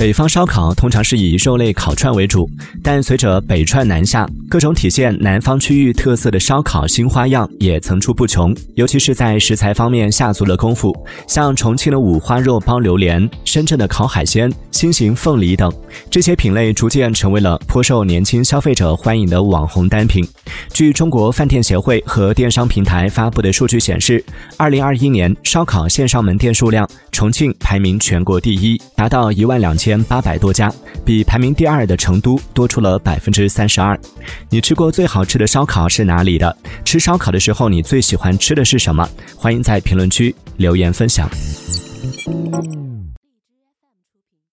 [0.00, 2.48] 北方烧烤通常是以肉类烤串为主，
[2.82, 8.56] 但随着北串南下，各种体现南方区域特色的烧烤新花样也层出不穷。
[8.76, 10.90] 尤其是在食材方面下足了功夫，
[11.26, 15.70] 像重庆的五花肉包榴莲、深圳的烤海鲜、新型凤梨等，
[16.10, 20.26] 这些品类逐渐成为了颇受年轻消费者欢迎的网红单品。
[20.72, 24.24] 据中国饭店协会和电商平台发布的数据显示，
[24.56, 29.98] 二零二一年烧烤线上门店数量，重庆排名全国第一，达到一万两千。
[30.04, 30.70] 八百多家，
[31.06, 33.98] 比排名第二的成都多出了百分之三十二。
[34.50, 36.54] 你吃过最好吃的烧烤是哪里的？
[36.84, 39.08] 吃烧烤的时候，你最喜欢吃的是什么？
[39.34, 41.26] 欢迎在评论区留言分享。